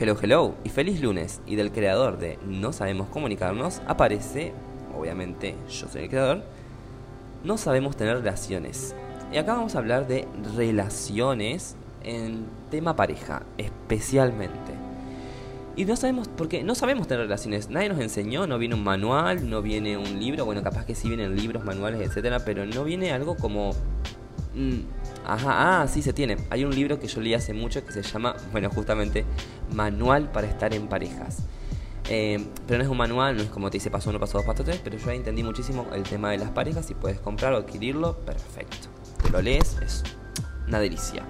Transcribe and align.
Hello 0.00 0.16
Hello 0.22 0.54
y 0.62 0.68
feliz 0.68 1.00
lunes 1.00 1.40
y 1.44 1.56
del 1.56 1.72
creador 1.72 2.18
de 2.18 2.38
No 2.46 2.72
sabemos 2.72 3.08
comunicarnos 3.08 3.82
aparece, 3.88 4.52
obviamente 4.96 5.56
yo 5.68 5.88
soy 5.88 6.04
el 6.04 6.08
creador, 6.08 6.44
no 7.42 7.58
sabemos 7.58 7.96
tener 7.96 8.16
relaciones. 8.18 8.94
Y 9.32 9.38
acá 9.38 9.54
vamos 9.54 9.74
a 9.74 9.78
hablar 9.78 10.06
de 10.06 10.28
relaciones 10.54 11.74
en 12.04 12.46
tema 12.70 12.94
pareja, 12.94 13.42
especialmente. 13.58 14.72
Y 15.74 15.84
no 15.84 15.96
sabemos, 15.96 16.28
porque 16.28 16.62
no 16.62 16.76
sabemos 16.76 17.08
tener 17.08 17.24
relaciones, 17.24 17.68
nadie 17.68 17.88
nos 17.88 17.98
enseñó, 17.98 18.46
no 18.46 18.56
viene 18.56 18.76
un 18.76 18.84
manual, 18.84 19.50
no 19.50 19.62
viene 19.62 19.98
un 19.98 20.20
libro, 20.20 20.44
bueno, 20.44 20.62
capaz 20.62 20.84
que 20.86 20.94
sí 20.94 21.08
vienen 21.08 21.34
libros, 21.34 21.64
manuales, 21.64 22.00
etcétera, 22.00 22.38
pero 22.44 22.64
no 22.66 22.84
viene 22.84 23.10
algo 23.10 23.36
como... 23.36 23.72
Mm, 24.54 24.78
Ajá, 25.28 25.82
ah, 25.82 25.86
sí 25.86 26.00
se 26.00 26.14
tiene. 26.14 26.38
Hay 26.48 26.64
un 26.64 26.74
libro 26.74 26.98
que 26.98 27.06
yo 27.06 27.20
leí 27.20 27.34
hace 27.34 27.52
mucho 27.52 27.84
que 27.84 27.92
se 27.92 28.02
llama, 28.02 28.34
bueno, 28.50 28.70
justamente, 28.70 29.26
Manual 29.72 30.30
para 30.30 30.46
estar 30.46 30.74
en 30.74 30.88
parejas. 30.88 31.38
Eh, 32.10 32.42
pero 32.66 32.78
no 32.78 32.84
es 32.84 32.90
un 32.90 32.96
manual, 32.96 33.36
no 33.36 33.42
es 33.42 33.50
como 33.50 33.70
te 33.70 33.76
dice 33.76 33.90
paso 33.90 34.08
uno, 34.08 34.18
paso 34.18 34.38
dos, 34.38 34.46
paso 34.46 34.64
tres, 34.64 34.80
pero 34.82 34.96
yo 34.96 35.10
ahí 35.10 35.18
entendí 35.18 35.42
muchísimo 35.42 35.86
el 35.92 36.04
tema 36.04 36.30
de 36.30 36.38
las 36.38 36.50
parejas. 36.50 36.86
Si 36.86 36.94
puedes 36.94 37.20
comprar 37.20 37.52
o 37.52 37.58
adquirirlo, 37.58 38.16
perfecto. 38.18 38.88
Te 39.22 39.30
lo 39.30 39.42
lees, 39.42 39.76
es 39.82 40.04
una 40.66 40.80
delicia. 40.80 41.24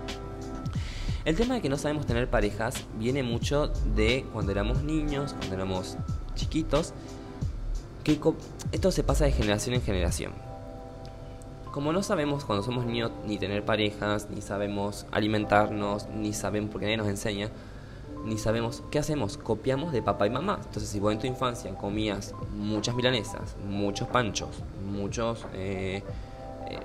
El 1.24 1.36
tema 1.36 1.54
de 1.54 1.60
que 1.60 1.68
no 1.68 1.76
sabemos 1.76 2.06
tener 2.06 2.30
parejas 2.30 2.86
viene 2.98 3.22
mucho 3.22 3.68
de 3.96 4.24
cuando 4.32 4.52
éramos 4.52 4.82
niños, 4.82 5.34
cuando 5.34 5.56
éramos 5.56 5.96
chiquitos, 6.34 6.94
que 8.04 8.18
esto 8.72 8.92
se 8.92 9.02
pasa 9.02 9.24
de 9.24 9.32
generación 9.32 9.74
en 9.74 9.82
generación 9.82 10.48
como 11.78 11.92
no 11.92 12.02
sabemos 12.02 12.44
cuando 12.44 12.64
somos 12.64 12.86
niños 12.86 13.12
ni 13.24 13.38
tener 13.38 13.64
parejas, 13.64 14.28
ni 14.30 14.40
sabemos 14.40 15.06
alimentarnos, 15.12 16.08
ni 16.08 16.32
sabemos 16.32 16.70
porque 16.70 16.86
nadie 16.86 16.96
nos 16.96 17.06
enseña, 17.06 17.50
ni 18.24 18.38
sabemos 18.38 18.82
qué 18.90 18.98
hacemos, 18.98 19.38
copiamos 19.38 19.92
de 19.92 20.02
papá 20.02 20.26
y 20.26 20.30
mamá. 20.30 20.60
Entonces, 20.64 20.88
si 20.88 21.00
vos 21.00 21.12
en 21.12 21.18
tu 21.18 21.26
infancia 21.26 21.74
comías 21.74 22.34
muchas 22.56 22.94
milanesas, 22.94 23.56
muchos 23.68 24.08
panchos, 24.08 24.50
muchos 24.90 25.46
eh, 25.54 26.02
eh, 26.68 26.78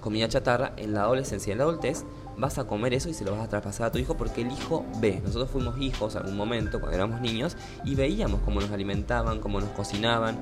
comida 0.00 0.28
chatarra, 0.28 0.72
en 0.76 0.94
la 0.94 1.02
adolescencia 1.02 1.50
y 1.50 1.52
en 1.52 1.58
la 1.58 1.64
adultez 1.64 2.04
vas 2.40 2.58
a 2.58 2.64
comer 2.64 2.94
eso 2.94 3.08
y 3.08 3.14
se 3.14 3.24
lo 3.24 3.32
vas 3.32 3.42
a 3.42 3.48
traspasar 3.48 3.88
a 3.88 3.92
tu 3.92 3.98
hijo 3.98 4.16
porque 4.16 4.40
el 4.40 4.50
hijo 4.50 4.84
ve. 4.98 5.20
Nosotros 5.22 5.50
fuimos 5.50 5.78
hijos 5.80 6.16
algún 6.16 6.36
momento 6.36 6.80
cuando 6.80 6.96
éramos 6.96 7.20
niños 7.20 7.56
y 7.84 7.94
veíamos 7.94 8.40
cómo 8.44 8.60
nos 8.60 8.70
alimentaban, 8.70 9.40
cómo 9.40 9.60
nos 9.60 9.70
cocinaban, 9.70 10.40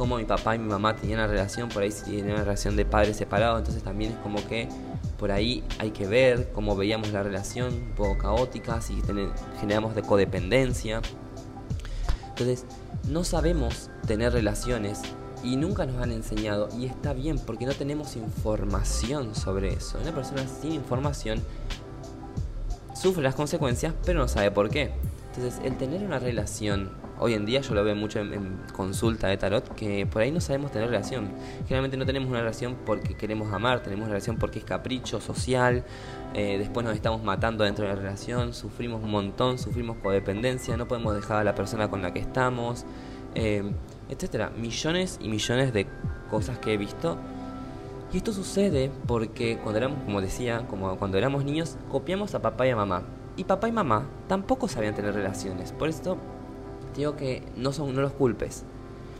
cómo 0.00 0.16
mi 0.16 0.24
papá 0.24 0.54
y 0.56 0.58
mi 0.58 0.66
mamá 0.66 0.96
tenían 0.96 1.18
una 1.18 1.28
relación, 1.28 1.68
por 1.68 1.82
ahí 1.82 1.92
si 1.92 2.04
tenían 2.04 2.30
una 2.30 2.44
relación 2.44 2.74
de 2.74 2.86
padres 2.86 3.18
separados, 3.18 3.58
entonces 3.58 3.82
también 3.82 4.12
es 4.12 4.18
como 4.20 4.42
que 4.48 4.66
por 5.18 5.30
ahí 5.30 5.62
hay 5.78 5.90
que 5.90 6.06
ver 6.06 6.52
cómo 6.52 6.74
veíamos 6.74 7.12
la 7.12 7.22
relación, 7.22 7.74
un 7.74 7.92
poco 7.94 8.16
caótica, 8.16 8.80
si 8.80 8.96
generamos 9.60 9.94
de 9.94 10.00
codependencia. 10.00 11.02
Entonces, 12.30 12.64
no 13.10 13.24
sabemos 13.24 13.90
tener 14.06 14.32
relaciones 14.32 15.02
y 15.44 15.56
nunca 15.56 15.84
nos 15.84 16.02
han 16.02 16.12
enseñado 16.12 16.70
y 16.78 16.86
está 16.86 17.12
bien 17.12 17.38
porque 17.38 17.66
no 17.66 17.74
tenemos 17.74 18.16
información 18.16 19.34
sobre 19.34 19.74
eso. 19.74 19.98
Una 20.00 20.14
persona 20.14 20.46
sin 20.48 20.72
información 20.72 21.42
sufre 22.94 23.22
las 23.22 23.34
consecuencias 23.34 23.92
pero 24.06 24.20
no 24.20 24.28
sabe 24.28 24.50
por 24.50 24.70
qué. 24.70 24.92
Entonces 25.34 25.60
el 25.62 25.76
tener 25.76 26.02
una 26.02 26.18
relación, 26.18 26.90
hoy 27.20 27.34
en 27.34 27.46
día 27.46 27.60
yo 27.60 27.74
lo 27.74 27.84
veo 27.84 27.94
mucho 27.94 28.18
en, 28.18 28.60
consulta 28.72 29.28
de 29.28 29.36
tarot, 29.36 29.74
que 29.74 30.06
por 30.06 30.22
ahí 30.22 30.32
no 30.32 30.40
sabemos 30.40 30.72
tener 30.72 30.88
relación. 30.88 31.30
Generalmente 31.64 31.96
no 31.96 32.06
tenemos 32.06 32.28
una 32.28 32.40
relación 32.40 32.76
porque 32.84 33.14
queremos 33.14 33.52
amar, 33.52 33.82
tenemos 33.82 34.04
una 34.04 34.14
relación 34.14 34.36
porque 34.36 34.58
es 34.58 34.64
capricho 34.64 35.20
social, 35.20 35.84
eh, 36.34 36.56
después 36.58 36.84
nos 36.84 36.94
estamos 36.94 37.22
matando 37.22 37.64
dentro 37.64 37.86
de 37.86 37.94
la 37.94 38.00
relación, 38.00 38.54
sufrimos 38.54 39.02
un 39.02 39.10
montón, 39.10 39.58
sufrimos 39.58 39.98
codependencia, 39.98 40.76
no 40.76 40.88
podemos 40.88 41.14
dejar 41.14 41.38
a 41.38 41.44
la 41.44 41.54
persona 41.54 41.88
con 41.88 42.02
la 42.02 42.12
que 42.12 42.20
estamos. 42.20 42.84
Eh, 43.34 43.62
etcétera. 44.10 44.50
Millones 44.50 45.18
y 45.22 45.28
millones 45.28 45.72
de 45.72 45.86
cosas 46.28 46.58
que 46.58 46.74
he 46.74 46.76
visto. 46.76 47.16
Y 48.12 48.18
esto 48.18 48.32
sucede 48.32 48.90
porque 49.06 49.58
cuando 49.58 49.78
éramos, 49.78 50.02
como 50.04 50.20
decía, 50.20 50.66
como 50.68 50.96
cuando 50.96 51.16
éramos 51.16 51.44
niños, 51.44 51.76
copiamos 51.90 52.34
a 52.34 52.42
papá 52.42 52.66
y 52.66 52.70
a 52.70 52.76
mamá. 52.76 53.04
Y 53.36 53.44
papá 53.44 53.68
y 53.68 53.72
mamá 53.72 54.06
tampoco 54.26 54.66
sabían 54.66 54.94
tener 54.94 55.14
relaciones. 55.14 55.72
Por 55.72 55.88
esto 55.88 56.18
digo 56.94 57.16
que 57.16 57.42
no 57.56 57.72
son 57.72 57.94
no 57.94 58.00
los 58.00 58.12
culpes. 58.12 58.64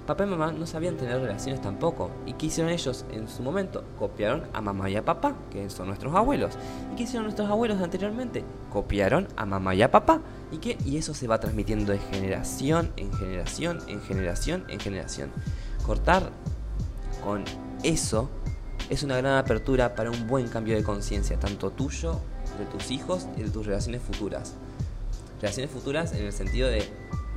Papá 0.07 0.25
y 0.25 0.27
mamá 0.27 0.51
no 0.51 0.67
sabían 0.67 0.97
tener 0.97 1.21
relaciones 1.21 1.61
tampoco. 1.61 2.11
¿Y 2.27 2.33
qué 2.33 2.47
hicieron 2.47 2.73
ellos 2.73 3.05
en 3.13 3.29
su 3.29 3.43
momento? 3.43 3.85
Copiaron 3.99 4.43
a 4.53 4.61
mamá 4.61 4.91
y 4.91 4.97
a 4.97 5.05
papá, 5.05 5.37
que 5.53 5.71
son 5.71 5.87
nuestros 5.87 6.15
abuelos. 6.15 6.55
¿Y 6.93 6.97
qué 6.97 7.03
hicieron 7.05 7.25
nuestros 7.25 7.49
abuelos 7.49 7.81
anteriormente? 7.81 8.43
Copiaron 8.73 9.29
a 9.37 9.47
mamá 9.47 9.75
y 9.75 9.83
a 9.83 9.91
papá. 9.91 10.21
¿Y 10.51 10.57
qué? 10.57 10.77
Y 10.85 10.97
eso 10.97 11.15
se 11.15 11.29
va 11.29 11.39
transmitiendo 11.39 11.93
de 11.93 11.99
generación 11.99 12.93
en 12.97 13.13
generación, 13.13 13.79
en 13.87 14.01
generación, 14.01 14.65
en 14.69 14.81
generación. 14.81 15.31
Cortar 15.87 16.31
con 17.23 17.45
eso 17.85 18.31
es 18.89 19.05
una 19.05 19.17
gran 19.17 19.39
apertura 19.39 19.95
para 19.95 20.11
un 20.11 20.27
buen 20.27 20.49
cambio 20.49 20.75
de 20.75 20.83
conciencia, 20.83 21.39
tanto 21.39 21.71
tuyo, 21.71 22.19
de 22.59 22.65
tus 22.67 22.91
hijos 22.91 23.29
y 23.37 23.43
de 23.43 23.51
tus 23.51 23.65
relaciones 23.65 24.03
futuras. 24.03 24.55
Relaciones 25.41 25.71
futuras 25.71 26.13
en 26.15 26.27
el 26.27 26.33
sentido 26.33 26.69
de 26.69 26.83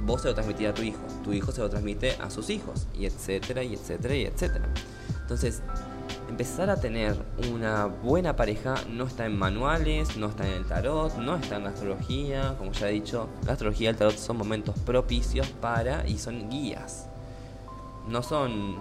vos 0.05 0.21
se 0.21 0.27
lo 0.27 0.33
transmitís 0.33 0.67
a 0.67 0.73
tu 0.73 0.81
hijo, 0.81 1.01
tu 1.23 1.33
hijo 1.33 1.51
se 1.51 1.61
lo 1.61 1.69
transmite 1.69 2.15
a 2.21 2.29
sus 2.29 2.49
hijos, 2.49 2.87
y 2.97 3.05
etcétera, 3.05 3.63
y 3.63 3.73
etcétera, 3.73 4.15
y 4.15 4.25
etcétera. 4.25 4.65
Entonces, 5.21 5.61
empezar 6.29 6.69
a 6.69 6.77
tener 6.77 7.15
una 7.51 7.85
buena 7.85 8.35
pareja 8.35 8.75
no 8.89 9.05
está 9.05 9.25
en 9.25 9.37
manuales, 9.37 10.17
no 10.17 10.27
está 10.27 10.47
en 10.47 10.53
el 10.53 10.65
tarot, 10.65 11.15
no 11.17 11.35
está 11.35 11.57
en 11.57 11.63
la 11.63 11.69
astrología, 11.69 12.55
como 12.57 12.71
ya 12.71 12.89
he 12.89 12.93
dicho, 12.93 13.29
la 13.45 13.53
astrología 13.53 13.87
y 13.87 13.89
el 13.89 13.97
tarot 13.97 14.17
son 14.17 14.37
momentos 14.37 14.75
propicios 14.79 15.47
para 15.47 16.07
y 16.07 16.17
son 16.17 16.49
guías. 16.49 17.07
No 18.07 18.21
son 18.21 18.77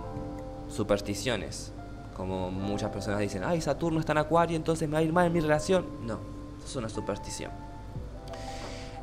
supersticiones, 0.69 1.72
como 2.16 2.50
muchas 2.50 2.91
personas 2.91 3.21
dicen, 3.21 3.44
ay, 3.44 3.60
Saturno 3.60 4.00
está 4.00 4.12
en 4.12 4.19
Acuario, 4.19 4.56
entonces 4.56 4.89
me 4.89 4.94
va 4.94 4.99
a 4.99 5.03
ir 5.03 5.12
mal 5.12 5.27
en 5.27 5.33
mi 5.33 5.41
relación. 5.41 5.87
No, 6.06 6.19
es 6.65 6.75
una 6.75 6.89
superstición. 6.89 7.50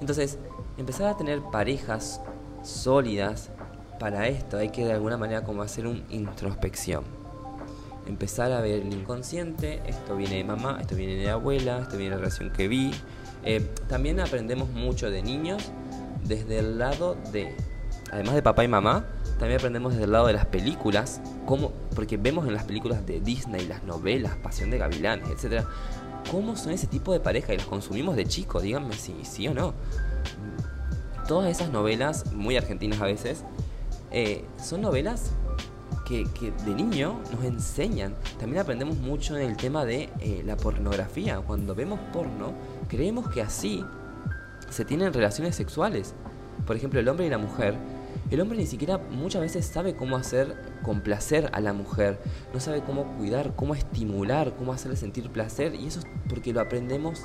Entonces, 0.01 0.37
empezar 0.79 1.07
a 1.07 1.17
tener 1.17 1.41
parejas 1.41 2.21
sólidas, 2.63 3.49
para 3.99 4.27
esto 4.27 4.57
hay 4.57 4.69
que 4.69 4.85
de 4.85 4.93
alguna 4.93 5.17
manera 5.17 5.43
como 5.43 5.61
hacer 5.61 5.85
una 5.85 6.01
introspección. 6.09 7.03
Empezar 8.07 8.51
a 8.53 8.61
ver 8.61 8.81
el 8.81 8.93
inconsciente, 8.93 9.81
esto 9.85 10.15
viene 10.15 10.37
de 10.37 10.43
mamá, 10.43 10.77
esto 10.79 10.95
viene 10.95 11.15
de 11.15 11.29
abuela, 11.29 11.79
esto 11.79 11.97
viene 11.97 12.05
de 12.05 12.11
la 12.11 12.17
relación 12.17 12.51
que 12.51 12.67
vi. 12.67 12.91
Eh, 13.43 13.61
también 13.87 14.19
aprendemos 14.19 14.69
mucho 14.69 15.11
de 15.11 15.21
niños 15.21 15.71
desde 16.23 16.59
el 16.59 16.79
lado 16.79 17.15
de, 17.31 17.55
además 18.11 18.35
de 18.35 18.41
papá 18.41 18.63
y 18.63 18.67
mamá, 18.67 19.05
también 19.37 19.59
aprendemos 19.59 19.93
desde 19.93 20.05
el 20.05 20.11
lado 20.11 20.27
de 20.27 20.33
las 20.33 20.45
películas, 20.45 21.21
como, 21.45 21.71
porque 21.93 22.17
vemos 22.17 22.47
en 22.47 22.53
las 22.53 22.63
películas 22.63 23.05
de 23.05 23.19
Disney, 23.19 23.67
las 23.67 23.83
novelas, 23.83 24.35
Pasión 24.37 24.71
de 24.71 24.77
Gavilanes, 24.77 25.29
etcétera, 25.29 25.65
cómo 26.31 26.55
son 26.55 26.71
ese 26.71 26.87
tipo 26.87 27.13
de 27.13 27.19
pareja 27.19 27.53
y 27.53 27.57
las 27.57 27.65
consumimos 27.65 28.15
de 28.15 28.25
chico, 28.25 28.59
díganme 28.61 28.95
si 28.95 29.13
sí 29.23 29.47
o 29.47 29.53
no. 29.53 29.73
Todas 31.29 31.51
esas 31.51 31.69
novelas, 31.69 32.33
muy 32.33 32.57
argentinas 32.57 32.99
a 33.01 33.05
veces, 33.05 33.43
eh, 34.09 34.43
son 34.57 34.81
novelas 34.81 35.33
que, 36.07 36.25
de 36.65 36.73
niño 36.73 37.19
nos 37.31 37.45
enseñan. 37.45 38.15
También 38.39 38.63
aprendemos 38.63 38.97
mucho 38.97 39.37
en 39.37 39.47
el 39.47 39.55
tema 39.55 39.85
de 39.85 40.09
eh, 40.21 40.41
la 40.43 40.57
pornografía. 40.57 41.39
Cuando 41.41 41.75
vemos 41.75 41.99
porno, 42.11 42.53
creemos 42.87 43.29
que 43.29 43.43
así 43.43 43.85
se 44.71 44.85
tienen 44.85 45.13
relaciones 45.13 45.55
sexuales. 45.55 46.15
Por 46.65 46.75
ejemplo, 46.75 46.99
el 46.99 47.07
hombre 47.07 47.27
y 47.27 47.29
la 47.29 47.37
mujer 47.37 47.75
el 48.31 48.41
hombre 48.41 48.57
ni 48.57 48.65
siquiera 48.65 48.97
muchas 48.97 49.41
veces 49.41 49.67
sabe 49.67 49.95
cómo 49.95 50.17
hacer 50.17 50.55
complacer 50.83 51.51
a 51.53 51.61
la 51.61 51.73
mujer, 51.73 52.19
no 52.53 52.59
sabe 52.59 52.81
cómo 52.81 53.17
cuidar, 53.17 53.55
cómo 53.55 53.75
estimular, 53.75 54.55
cómo 54.55 54.73
hacerle 54.73 54.97
sentir 54.97 55.29
placer 55.29 55.75
y 55.75 55.85
eso 55.85 55.99
es 55.99 56.05
porque 56.27 56.53
lo 56.53 56.61
aprendemos 56.61 57.21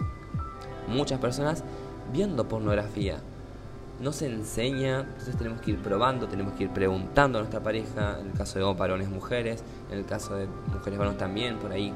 muchas 0.89 1.21
personas 1.21 1.65
viendo 2.13 2.49
pornografía. 2.49 3.23
No 4.01 4.13
se 4.13 4.27
enseña, 4.27 5.01
entonces 5.01 5.37
tenemos 5.37 5.61
que 5.61 5.73
ir 5.73 5.79
probando, 5.79 6.27
tenemos 6.27 6.55
que 6.55 6.65
ir 6.65 6.71
preguntando 6.71 7.39
a 7.39 7.43
nuestra 7.43 7.63
pareja, 7.63 8.19
en 8.21 8.27
el 8.27 8.33
caso 8.33 8.59
de 8.59 8.75
varones 8.75 9.09
mujeres, 9.09 9.63
en 9.91 9.99
el 9.99 10.05
caso 10.05 10.35
de 10.35 10.47
mujeres 10.73 10.99
varones 10.99 11.19
también, 11.19 11.59
por 11.59 11.73
ahí. 11.73 11.93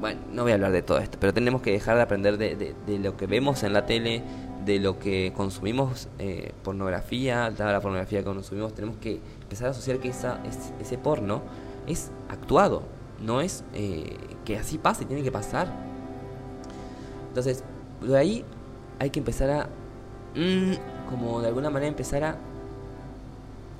Bueno, 0.00 0.20
no 0.30 0.42
voy 0.42 0.52
a 0.52 0.56
hablar 0.56 0.72
de 0.72 0.82
todo 0.82 0.98
esto, 0.98 1.16
pero 1.18 1.32
tenemos 1.32 1.62
que 1.62 1.72
dejar 1.72 1.96
de 1.96 2.02
aprender 2.02 2.36
de, 2.36 2.74
de 2.86 2.98
lo 2.98 3.16
que 3.16 3.26
vemos 3.26 3.62
en 3.62 3.72
la 3.72 3.86
tele, 3.86 4.22
de 4.66 4.80
lo 4.80 4.98
que 4.98 5.32
consumimos 5.34 6.08
eh, 6.18 6.52
pornografía, 6.64 7.52
dada 7.56 7.72
la 7.72 7.80
pornografía 7.80 8.18
que 8.18 8.24
consumimos, 8.24 8.74
tenemos 8.74 8.96
que 8.96 9.20
empezar 9.42 9.68
a 9.68 9.70
asociar 9.70 9.98
que 9.98 10.08
esa, 10.08 10.40
ese 10.80 10.98
porno 10.98 11.42
es 11.86 12.10
actuado, 12.28 12.82
no 13.24 13.40
es 13.40 13.64
eh, 13.74 14.16
que 14.44 14.58
así 14.58 14.76
pase, 14.76 15.04
tiene 15.04 15.22
que 15.22 15.30
pasar. 15.30 15.72
Entonces, 17.28 17.62
de 18.02 18.18
ahí 18.18 18.44
hay 18.98 19.10
que 19.10 19.20
empezar 19.20 19.50
a, 19.50 19.68
como 21.08 21.40
de 21.40 21.48
alguna 21.48 21.70
manera 21.70 21.88
empezar 21.88 22.24
a 22.24 22.36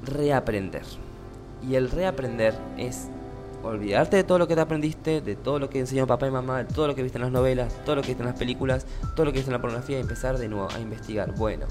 reaprender. 0.05 0.83
Y 1.69 1.75
el 1.75 1.91
reaprender 1.91 2.55
es, 2.77 3.09
olvidarte 3.63 4.17
de 4.17 4.25
todo 4.25 4.39
lo 4.39 4.47
que 4.47 4.55
te 4.55 4.61
aprendiste, 4.61 5.21
de 5.21 5.37
todo 5.37 5.59
lo 5.59 5.69
que 5.69 5.81
enseñó 5.81 6.07
papá 6.07 6.27
y 6.27 6.31
mamá, 6.31 6.59
de 6.59 6.73
todo 6.73 6.87
lo 6.87 6.95
que 6.95 7.03
viste 7.03 7.19
en 7.19 7.23
las 7.23 7.33
novelas, 7.33 7.75
todo 7.85 7.97
lo 7.97 8.03
que 8.03 8.09
viste 8.09 8.23
en 8.23 8.29
las 8.29 8.39
películas, 8.39 8.87
todo 9.15 9.27
lo 9.27 9.33
que 9.33 9.39
viste 9.39 9.51
en 9.51 9.55
la 9.55 9.61
pornografía 9.61 9.99
y 9.99 10.01
empezar 10.01 10.39
de 10.39 10.49
nuevo 10.49 10.69
a 10.71 10.79
investigar. 10.79 11.35
Bueno, 11.35 11.67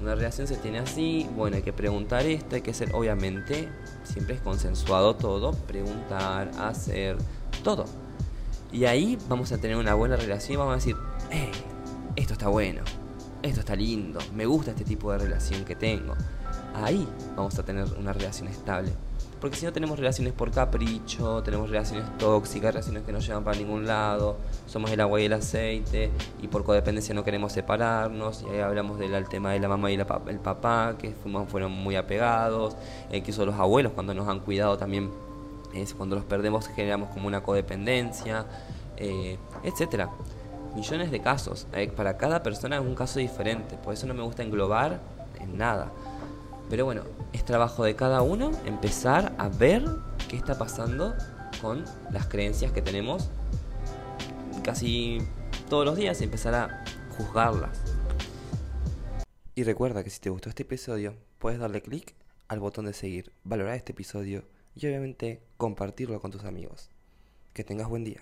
una 0.00 0.14
relación 0.14 0.46
se 0.46 0.56
tiene 0.56 0.78
así, 0.78 1.28
bueno, 1.34 1.56
hay 1.56 1.62
que 1.62 1.72
preguntar 1.72 2.26
esto, 2.26 2.56
hay 2.56 2.62
que 2.62 2.74
ser, 2.74 2.94
obviamente, 2.94 3.68
siempre 4.04 4.34
es 4.34 4.40
consensuado 4.40 5.16
todo, 5.16 5.52
preguntar, 5.52 6.50
hacer, 6.58 7.16
todo. 7.64 7.86
Y 8.72 8.84
ahí 8.84 9.16
vamos 9.28 9.52
a 9.52 9.58
tener 9.58 9.76
una 9.76 9.94
buena 9.94 10.16
relación 10.16 10.58
vamos 10.58 10.72
a 10.72 10.76
decir, 10.76 10.96
eh, 11.30 11.50
esto 12.16 12.34
está 12.34 12.48
bueno, 12.48 12.82
esto 13.48 13.60
está 13.60 13.76
lindo, 13.76 14.18
me 14.34 14.46
gusta 14.46 14.72
este 14.72 14.84
tipo 14.84 15.12
de 15.12 15.18
relación 15.18 15.64
que 15.64 15.74
tengo. 15.74 16.14
Ahí 16.74 17.06
vamos 17.34 17.58
a 17.58 17.64
tener 17.64 17.86
una 17.98 18.12
relación 18.12 18.48
estable. 18.48 18.92
Porque 19.40 19.56
si 19.56 19.66
no 19.66 19.72
tenemos 19.72 19.98
relaciones 19.98 20.32
por 20.32 20.50
capricho, 20.50 21.42
tenemos 21.42 21.68
relaciones 21.68 22.04
tóxicas, 22.18 22.72
relaciones 22.72 23.02
que 23.04 23.12
no 23.12 23.18
llevan 23.18 23.44
para 23.44 23.56
ningún 23.58 23.86
lado, 23.86 24.38
somos 24.66 24.90
el 24.90 25.00
agua 25.00 25.20
y 25.20 25.26
el 25.26 25.34
aceite, 25.34 26.10
y 26.40 26.48
por 26.48 26.64
codependencia 26.64 27.14
no 27.14 27.22
queremos 27.22 27.52
separarnos, 27.52 28.42
y 28.42 28.54
ahí 28.54 28.60
hablamos 28.60 28.98
del 28.98 29.28
tema 29.28 29.52
de 29.52 29.60
la 29.60 29.68
mamá 29.68 29.90
y 29.90 29.94
el 29.94 30.06
papá, 30.40 30.96
que 30.98 31.12
fueron 31.48 31.70
muy 31.70 31.96
apegados, 31.96 32.76
incluso 33.12 33.44
los 33.44 33.56
abuelos 33.56 33.92
cuando 33.92 34.14
nos 34.14 34.26
han 34.26 34.40
cuidado 34.40 34.78
también, 34.78 35.10
cuando 35.98 36.16
los 36.16 36.24
perdemos 36.24 36.68
generamos 36.68 37.10
como 37.10 37.26
una 37.26 37.42
codependencia, 37.42 38.46
eh, 38.96 39.36
etcétera. 39.62 40.10
Millones 40.76 41.10
de 41.10 41.22
casos, 41.22 41.66
eh, 41.72 41.88
para 41.88 42.18
cada 42.18 42.42
persona 42.42 42.76
es 42.76 42.82
un 42.82 42.94
caso 42.94 43.18
diferente, 43.18 43.78
por 43.78 43.94
eso 43.94 44.06
no 44.06 44.12
me 44.12 44.22
gusta 44.22 44.42
englobar 44.42 45.00
en 45.40 45.56
nada. 45.56 45.90
Pero 46.68 46.84
bueno, 46.84 47.02
es 47.32 47.46
trabajo 47.46 47.82
de 47.82 47.96
cada 47.96 48.20
uno 48.20 48.50
empezar 48.66 49.34
a 49.38 49.48
ver 49.48 49.82
qué 50.28 50.36
está 50.36 50.58
pasando 50.58 51.14
con 51.62 51.82
las 52.10 52.26
creencias 52.26 52.72
que 52.72 52.82
tenemos 52.82 53.30
casi 54.62 55.26
todos 55.70 55.86
los 55.86 55.96
días 55.96 56.20
y 56.20 56.24
empezar 56.24 56.54
a 56.54 56.84
juzgarlas. 57.16 57.80
Y 59.54 59.64
recuerda 59.64 60.04
que 60.04 60.10
si 60.10 60.20
te 60.20 60.28
gustó 60.28 60.50
este 60.50 60.64
episodio, 60.64 61.14
puedes 61.38 61.58
darle 61.58 61.80
clic 61.80 62.14
al 62.48 62.60
botón 62.60 62.84
de 62.84 62.92
seguir, 62.92 63.32
valorar 63.44 63.76
este 63.76 63.92
episodio 63.92 64.44
y 64.74 64.86
obviamente 64.86 65.40
compartirlo 65.56 66.20
con 66.20 66.32
tus 66.32 66.44
amigos. 66.44 66.90
Que 67.54 67.64
tengas 67.64 67.88
buen 67.88 68.04
día. 68.04 68.20